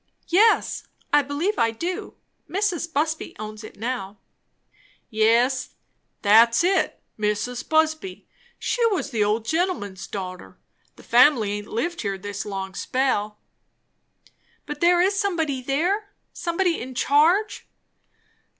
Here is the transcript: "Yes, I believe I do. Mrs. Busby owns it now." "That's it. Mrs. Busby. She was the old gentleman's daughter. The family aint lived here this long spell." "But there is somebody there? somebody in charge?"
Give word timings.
"Yes, 0.29 0.87
I 1.13 1.21
believe 1.21 1.59
I 1.59 1.69
do. 1.69 2.15
Mrs. 2.49 2.91
Busby 2.91 3.35
owns 3.37 3.63
it 3.63 3.77
now." 3.77 4.17
"That's 5.13 6.63
it. 6.63 6.99
Mrs. 7.19 7.69
Busby. 7.69 8.27
She 8.57 8.83
was 8.87 9.11
the 9.11 9.23
old 9.23 9.45
gentleman's 9.45 10.07
daughter. 10.07 10.57
The 10.95 11.03
family 11.03 11.51
aint 11.51 11.67
lived 11.67 12.01
here 12.01 12.17
this 12.17 12.47
long 12.47 12.73
spell." 12.73 13.37
"But 14.65 14.81
there 14.81 15.01
is 15.01 15.19
somebody 15.19 15.61
there? 15.61 16.09
somebody 16.33 16.81
in 16.81 16.95
charge?" 16.95 17.67